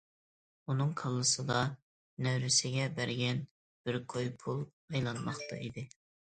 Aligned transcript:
ئۇنىڭ 0.71 0.93
كاللىسىدا 1.01 1.57
نەۋرىسىگە 2.29 2.89
بەرگەن 2.97 3.45
بىر 3.87 4.03
كوي 4.17 4.35
پۇل 4.43 4.67
ئايلانماقتا 4.73 5.65
ئىدى. 5.65 5.89